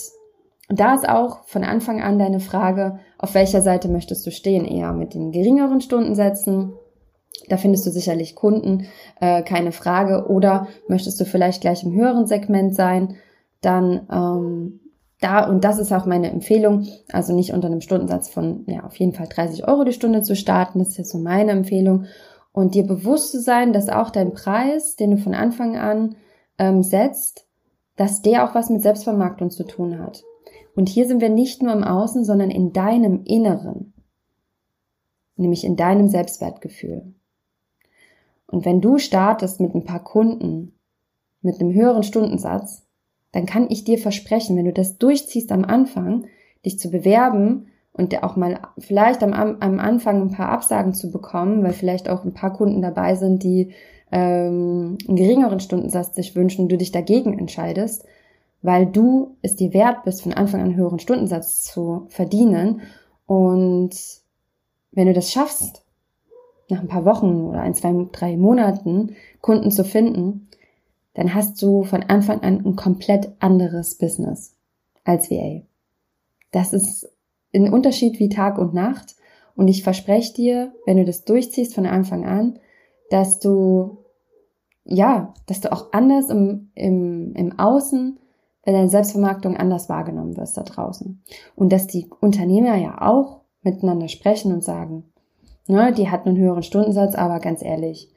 [0.67, 4.65] da ist auch von Anfang an deine Frage, auf welcher Seite möchtest du stehen?
[4.65, 6.73] Eher mit den geringeren Stundensätzen
[7.49, 8.87] da findest du sicherlich Kunden,
[9.19, 10.27] äh, keine Frage.
[10.29, 13.15] Oder möchtest du vielleicht gleich im höheren Segment sein,
[13.61, 14.79] dann ähm,
[15.21, 18.97] da, und das ist auch meine Empfehlung, also nicht unter einem Stundensatz von, ja, auf
[18.97, 22.05] jeden Fall 30 Euro die Stunde zu starten, das ist jetzt so meine Empfehlung.
[22.51, 26.15] Und dir bewusst zu sein, dass auch dein Preis, den du von Anfang an
[26.57, 27.47] ähm, setzt,
[27.95, 30.23] dass der auch was mit Selbstvermarktung zu tun hat.
[30.75, 33.93] Und hier sind wir nicht nur im Außen, sondern in deinem Inneren,
[35.37, 37.13] nämlich in deinem Selbstwertgefühl.
[38.47, 40.77] Und wenn du startest mit ein paar Kunden,
[41.41, 42.84] mit einem höheren Stundensatz,
[43.35, 46.27] dann kann ich dir versprechen, wenn du das durchziehst am Anfang,
[46.65, 51.61] dich zu bewerben und auch mal vielleicht am, am Anfang ein paar Absagen zu bekommen,
[51.61, 53.73] weil vielleicht auch ein paar Kunden dabei sind, die
[54.09, 58.05] ähm, einen geringeren Stundensatz sich wünschen und du dich dagegen entscheidest,
[58.61, 62.83] weil du es dir wert bist, von Anfang an einen höheren Stundensatz zu verdienen.
[63.25, 63.91] Und
[64.93, 65.83] wenn du das schaffst,
[66.69, 70.47] nach ein paar Wochen oder ein, zwei, drei Monaten Kunden zu finden,
[71.15, 74.55] dann hast du von Anfang an ein komplett anderes Business
[75.03, 75.61] als VA.
[76.51, 77.09] Das ist
[77.53, 79.15] ein Unterschied wie Tag und Nacht.
[79.55, 82.59] Und ich verspreche dir, wenn du das durchziehst von Anfang an,
[83.09, 84.03] dass du,
[84.83, 88.19] ja, dass du auch anders im, im, im Außen,
[88.63, 91.23] bei deiner Selbstvermarktung anders wahrgenommen wirst da draußen.
[91.55, 95.05] Und dass die Unternehmer ja auch miteinander sprechen und sagen,
[95.67, 98.11] Ne, die hat einen höheren Stundensatz, aber ganz ehrlich,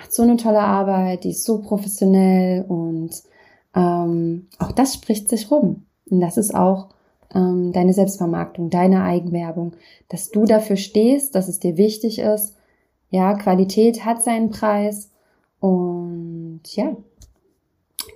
[0.00, 3.10] macht so eine tolle Arbeit, die ist so professionell und
[3.76, 5.84] ähm, auch das spricht sich rum.
[6.10, 6.88] Und das ist auch
[7.34, 9.74] ähm, deine Selbstvermarktung, deine Eigenwerbung,
[10.08, 12.56] dass du dafür stehst, dass es dir wichtig ist.
[13.10, 15.10] Ja, Qualität hat seinen Preis
[15.60, 16.96] und ja,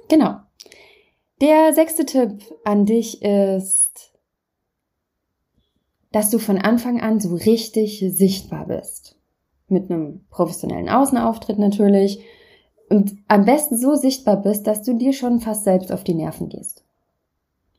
[0.09, 0.37] genau.
[1.43, 4.15] Der sechste Tipp an dich ist,
[6.13, 9.14] dass du von Anfang an so richtig sichtbar bist.
[9.75, 12.25] Mit einem professionellen Außenauftritt natürlich.
[12.89, 16.49] Und am besten so sichtbar bist, dass du dir schon fast selbst auf die Nerven
[16.49, 16.85] gehst.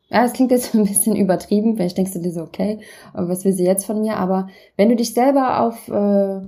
[0.10, 2.80] Ja, das klingt jetzt ein bisschen übertrieben, vielleicht denkst du dir so, okay,
[3.14, 4.18] was will sie jetzt von mir?
[4.18, 6.42] Aber wenn du dich selber auf äh,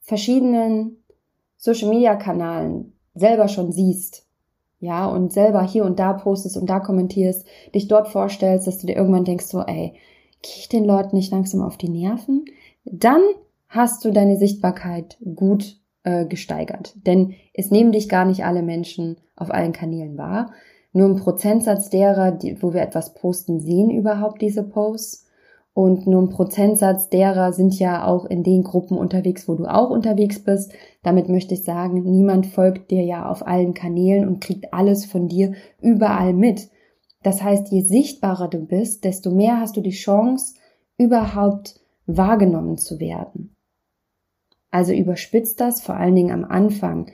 [0.00, 0.96] verschiedenen
[1.56, 4.24] Social Media Kanalen selber schon siehst,
[4.80, 8.86] ja, und selber hier und da postest und da kommentierst, dich dort vorstellst, dass du
[8.86, 9.94] dir irgendwann denkst, so, ey,
[10.42, 12.44] gehe ich den Leuten nicht langsam auf die Nerven,
[12.84, 13.22] dann
[13.68, 16.94] hast du deine Sichtbarkeit gut äh, gesteigert.
[17.06, 20.52] Denn es nehmen dich gar nicht alle Menschen auf allen Kanälen wahr.
[20.92, 25.26] Nur ein Prozentsatz derer, die, wo wir etwas posten, sehen überhaupt diese Posts.
[25.74, 29.90] Und nur ein Prozentsatz derer sind ja auch in den Gruppen unterwegs, wo du auch
[29.90, 30.72] unterwegs bist.
[31.02, 35.28] Damit möchte ich sagen, niemand folgt dir ja auf allen Kanälen und kriegt alles von
[35.28, 36.68] dir überall mit.
[37.22, 40.54] Das heißt, je sichtbarer du bist, desto mehr hast du die Chance,
[40.96, 43.54] überhaupt wahrgenommen zu werden.
[44.70, 47.10] Also überspitzt das vor allen Dingen am Anfang.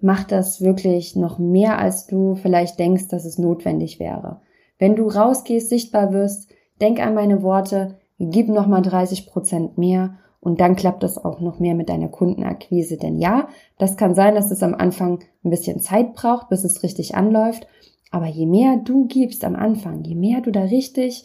[0.00, 4.40] Mach das wirklich noch mehr, als du vielleicht denkst, dass es notwendig wäre.
[4.78, 10.60] Wenn du rausgehst, sichtbar wirst, denk an meine Worte, gib nochmal 30 Prozent mehr und
[10.60, 12.96] dann klappt das auch noch mehr mit deiner Kundenakquise.
[12.96, 16.82] Denn ja, das kann sein, dass es am Anfang ein bisschen Zeit braucht, bis es
[16.82, 17.66] richtig anläuft.
[18.10, 21.24] Aber je mehr du gibst am Anfang, je mehr du da richtig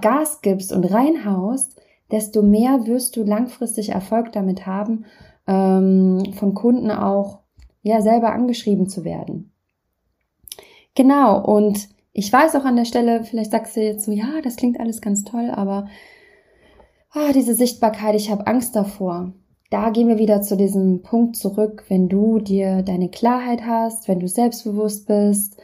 [0.00, 5.04] Gas gibst und reinhaust, desto mehr wirst du langfristig Erfolg damit haben,
[5.46, 7.40] ähm, von Kunden auch
[7.82, 9.52] ja selber angeschrieben zu werden.
[10.94, 14.56] Genau, und Ich weiß auch an der Stelle, vielleicht sagst du jetzt so, ja, das
[14.56, 15.88] klingt alles ganz toll, aber
[17.12, 19.32] ah, diese Sichtbarkeit, ich habe Angst davor.
[19.70, 24.18] Da gehen wir wieder zu diesem Punkt zurück, wenn du dir deine Klarheit hast, wenn
[24.18, 25.56] du selbstbewusst bist,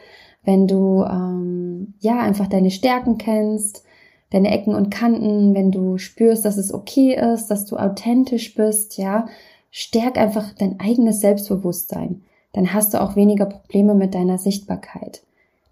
[0.45, 3.85] wenn du ähm, ja einfach deine Stärken kennst,
[4.31, 8.99] deine Ecken und Kanten, wenn du spürst, dass es okay ist, dass du authentisch bist,
[8.99, 9.27] ja,
[9.71, 12.23] stärk einfach dein eigenes Selbstbewusstsein.
[12.53, 15.23] Dann hast du auch weniger Probleme mit deiner Sichtbarkeit.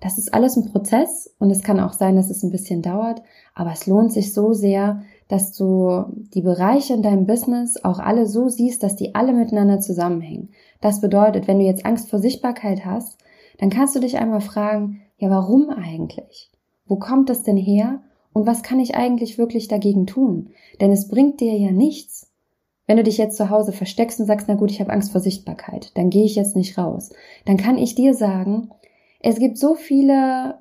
[0.00, 3.22] Das ist alles ein Prozess und es kann auch sein, dass es ein bisschen dauert,
[3.54, 8.26] aber es lohnt sich so sehr, dass du die Bereiche in deinem Business auch alle
[8.26, 10.50] so siehst, dass die alle miteinander zusammenhängen.
[10.82, 13.16] Das bedeutet, wenn du jetzt Angst vor Sichtbarkeit hast,
[13.58, 16.50] dann kannst du dich einmal fragen, ja, warum eigentlich?
[16.86, 18.00] Wo kommt das denn her?
[18.34, 20.50] Und was kann ich eigentlich wirklich dagegen tun?
[20.80, 22.30] Denn es bringt dir ja nichts.
[22.86, 25.20] Wenn du dich jetzt zu Hause versteckst und sagst, na gut, ich habe Angst vor
[25.20, 27.10] Sichtbarkeit, dann gehe ich jetzt nicht raus.
[27.46, 28.70] Dann kann ich dir sagen,
[29.20, 30.58] es gibt so viele,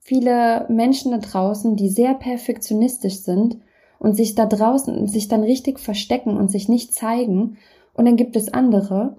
[0.00, 3.58] viele Menschen da draußen, die sehr perfektionistisch sind
[4.00, 7.58] und sich da draußen, sich dann richtig verstecken und sich nicht zeigen.
[7.94, 9.16] Und dann gibt es andere,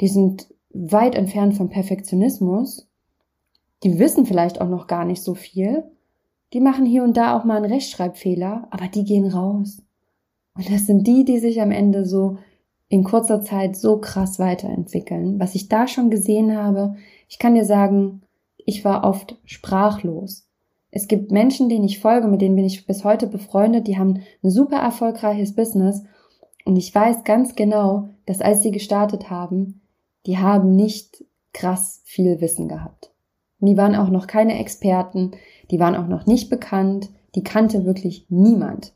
[0.00, 2.88] die sind weit entfernt vom Perfektionismus,
[3.82, 5.84] die wissen vielleicht auch noch gar nicht so viel,
[6.52, 9.82] die machen hier und da auch mal einen Rechtschreibfehler, aber die gehen raus.
[10.54, 12.38] Und das sind die, die sich am Ende so
[12.88, 15.38] in kurzer Zeit so krass weiterentwickeln.
[15.38, 16.96] Was ich da schon gesehen habe,
[17.28, 18.22] ich kann dir sagen,
[18.56, 20.48] ich war oft sprachlos.
[20.90, 24.22] Es gibt Menschen, denen ich folge, mit denen bin ich bis heute befreundet, die haben
[24.42, 26.02] ein super erfolgreiches Business
[26.64, 29.82] und ich weiß ganz genau, dass als sie gestartet haben,
[30.26, 33.12] die haben nicht krass viel Wissen gehabt.
[33.60, 35.32] Und die waren auch noch keine Experten,
[35.70, 38.92] die waren auch noch nicht bekannt, die kannte wirklich niemand.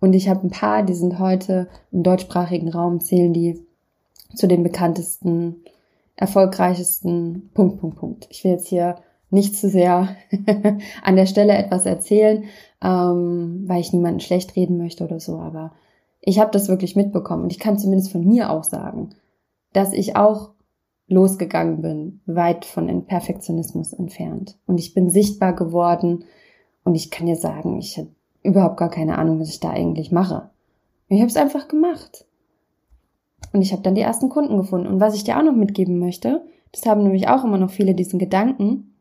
[0.00, 3.64] Und ich habe ein paar, die sind heute im deutschsprachigen Raum, zählen die
[4.34, 5.62] zu den bekanntesten,
[6.16, 8.26] erfolgreichsten Punkt, Punkt, Punkt.
[8.30, 8.96] Ich will jetzt hier
[9.30, 10.16] nicht zu sehr
[11.02, 12.44] an der Stelle etwas erzählen,
[12.82, 15.72] ähm, weil ich niemanden schlecht reden möchte oder so, aber
[16.20, 19.10] ich habe das wirklich mitbekommen und ich kann zumindest von mir auch sagen,
[19.72, 20.51] dass ich auch
[21.12, 24.58] losgegangen bin, weit von Perfektionismus entfernt.
[24.66, 26.24] Und ich bin sichtbar geworden
[26.84, 28.02] und ich kann dir sagen, ich
[28.42, 30.50] überhaupt gar keine Ahnung, was ich da eigentlich mache.
[31.08, 32.26] Ich habe es einfach gemacht.
[33.52, 34.86] Und ich habe dann die ersten Kunden gefunden.
[34.86, 37.94] Und was ich dir auch noch mitgeben möchte, das haben nämlich auch immer noch viele
[37.94, 38.94] diesen Gedanken,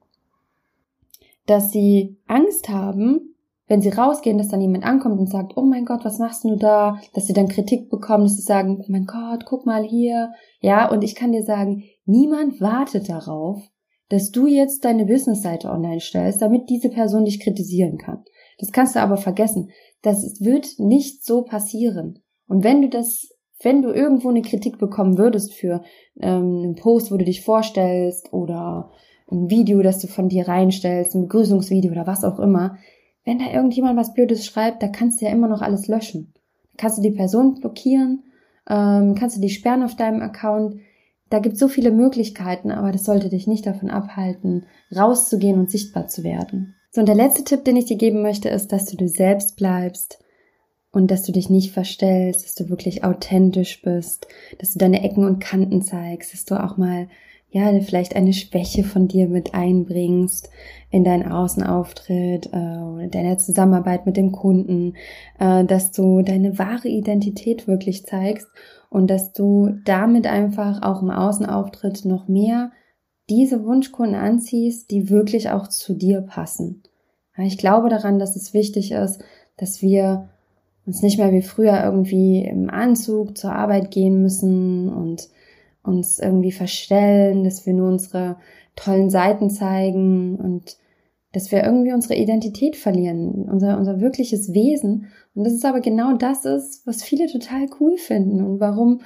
[1.46, 3.32] dass sie Angst haben,
[3.68, 6.58] wenn sie rausgehen, dass dann jemand ankommt und sagt, oh mein Gott, was machst du
[6.58, 7.00] da?
[7.14, 10.34] Dass sie dann Kritik bekommen, dass sie sagen, oh mein Gott, guck mal hier.
[10.60, 13.62] Ja, und ich kann dir sagen, niemand wartet darauf,
[14.10, 18.24] dass du jetzt deine Businessseite online stellst, damit diese Person dich kritisieren kann.
[18.60, 19.70] Das kannst du aber vergessen.
[20.02, 22.20] Das wird nicht so passieren.
[22.48, 23.30] Und wenn du das,
[23.64, 25.82] wenn du irgendwo eine Kritik bekommen würdest für
[26.20, 28.92] ähm, einen Post, wo du dich vorstellst oder
[29.32, 32.78] ein Video, das du von dir reinstellst, ein Begrüßungsvideo oder was auch immer,
[33.24, 36.34] wenn da irgendjemand was Blödes schreibt, da kannst du ja immer noch alles löschen.
[36.78, 38.24] Kannst du die Person blockieren,
[38.70, 40.76] ähm, kannst du die sperren auf deinem Account.
[41.32, 45.72] Da gibt es so viele Möglichkeiten, aber das sollte dich nicht davon abhalten, rauszugehen und
[45.72, 46.76] sichtbar zu werden.
[46.92, 49.56] So, und der letzte Tipp, den ich dir geben möchte, ist, dass du du selbst
[49.56, 50.20] bleibst
[50.92, 54.28] und dass du dich nicht verstellst, dass du wirklich authentisch bist,
[54.60, 57.08] dass du deine Ecken und Kanten zeigst, dass du auch mal
[57.50, 60.50] ja, vielleicht eine Schwäche von dir mit einbringst
[60.90, 64.96] in deinen Außenauftritt äh, oder deiner Zusammenarbeit mit dem Kunden,
[65.40, 68.48] äh, dass du deine wahre Identität wirklich zeigst
[68.92, 72.72] und dass du damit einfach auch im Außenauftritt noch mehr
[73.30, 76.84] diese Wunschkunden anziehst, die wirklich auch zu dir passen.
[77.38, 79.24] Ich glaube daran, dass es wichtig ist,
[79.56, 80.28] dass wir
[80.86, 85.30] uns nicht mehr wie früher irgendwie im Anzug zur Arbeit gehen müssen und
[85.84, 88.36] uns irgendwie verstellen, dass wir nur unsere
[88.76, 90.78] tollen Seiten zeigen und
[91.34, 95.08] dass wir irgendwie unsere Identität verlieren, unser, unser wirkliches Wesen.
[95.34, 99.02] Und das ist aber genau das ist, was viele total cool finden und warum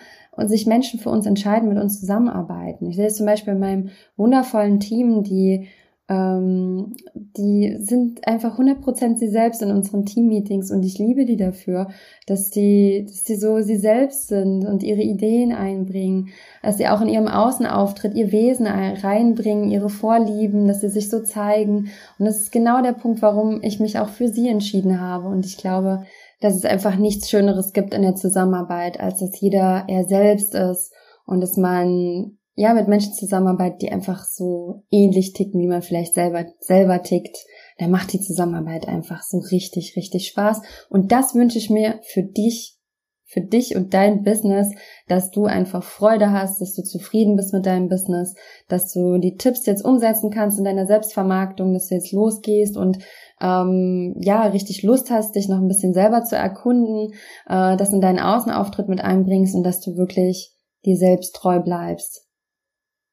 [0.45, 2.87] sich Menschen für uns entscheiden, mit uns zusammenarbeiten.
[2.89, 5.67] Ich sehe es zum Beispiel in meinem wundervollen Team, die
[6.07, 11.89] ähm, die sind einfach 100% sie selbst in unseren Teammeetings und ich liebe die dafür,
[12.27, 16.29] dass die, dass die so sie selbst sind und ihre Ideen einbringen,
[16.61, 21.23] dass sie auch in ihrem Außenauftritt ihr Wesen reinbringen, ihre Vorlieben, dass sie sich so
[21.23, 21.89] zeigen.
[22.19, 25.27] Und das ist genau der Punkt, warum ich mich auch für sie entschieden habe.
[25.27, 26.03] Und ich glaube,
[26.39, 30.93] dass es einfach nichts Schöneres gibt in der Zusammenarbeit, als dass jeder er selbst ist
[31.25, 36.13] und dass man ja mit Menschen zusammenarbeitet, die einfach so ähnlich ticken, wie man vielleicht
[36.13, 37.37] selber selber tickt.
[37.77, 40.61] Da macht die Zusammenarbeit einfach so richtig, richtig Spaß.
[40.89, 42.77] Und das wünsche ich mir für dich,
[43.25, 44.69] für dich und dein Business,
[45.09, 48.35] dass du einfach Freude hast, dass du zufrieden bist mit deinem Business,
[48.69, 52.99] dass du die Tipps jetzt umsetzen kannst in deiner Selbstvermarktung, dass du jetzt losgehst und
[53.41, 57.11] ähm, ja richtig Lust hast, dich noch ein bisschen selber zu erkunden,
[57.47, 60.53] äh, das in deinen Außenauftritt mit einbringst und dass du wirklich
[60.85, 62.24] dir selbst treu bleibst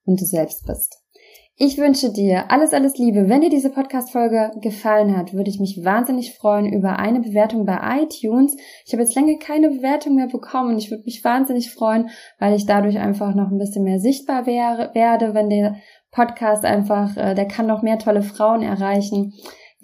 [0.05, 1.03] und du selbst bist.
[1.57, 3.28] Ich wünsche dir alles, alles Liebe.
[3.28, 7.78] Wenn dir diese Podcast-Folge gefallen hat, würde ich mich wahnsinnig freuen über eine Bewertung bei
[8.03, 8.57] iTunes.
[8.86, 12.57] Ich habe jetzt länger keine Bewertung mehr bekommen und ich würde mich wahnsinnig freuen, weil
[12.57, 15.76] ich dadurch einfach noch ein bisschen mehr sichtbar wäre, werde, wenn der
[16.11, 19.34] Podcast einfach, äh, der kann noch mehr tolle Frauen erreichen.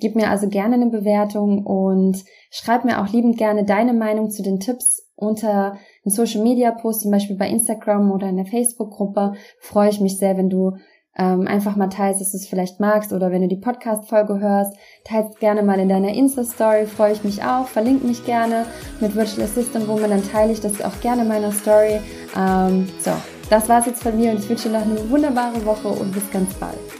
[0.00, 4.42] Gib mir also gerne eine Bewertung und schreib mir auch liebend gerne deine Meinung zu
[4.42, 5.80] den Tipps unter einem
[6.12, 9.32] Social Media Post, zum Beispiel bei Instagram oder in der Facebook Gruppe.
[9.60, 10.76] Freue ich mich sehr, wenn du
[11.18, 14.74] ähm, einfach mal teilst, dass du es vielleicht magst oder wenn du die Podcast-Folge hörst,
[15.04, 18.64] teilst gerne mal in deiner Insta-Story, freue ich mich auch, verlink mich gerne
[19.00, 22.00] mit Virtual Assistant Woman, dann teile ich das auch gerne in meiner Story.
[22.36, 23.10] Ähm, so,
[23.50, 26.30] das war's jetzt von mir und ich wünsche dir noch eine wunderbare Woche und bis
[26.30, 26.97] ganz bald.